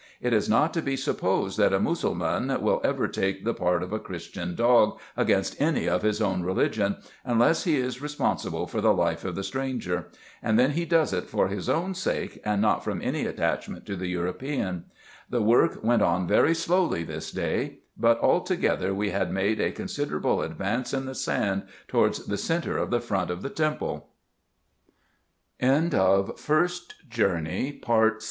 [0.19, 3.93] It is not to be supposed that a Mussulman will ever take the part of
[3.93, 8.95] a Christian dog, against any of his own religion, unless he is responsible for the
[8.95, 10.07] life of the stranger;
[10.41, 13.95] and then he does it for his own sake, and not from any attachment to
[13.95, 14.85] the European.
[15.29, 20.41] The work went on very slowly this day; but altogether we had made a considerable
[20.41, 24.07] advance in the sand, towards the centre of the front of the temple.